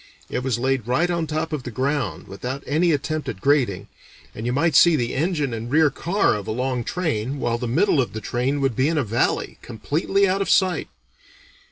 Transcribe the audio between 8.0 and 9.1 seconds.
of the train would be in a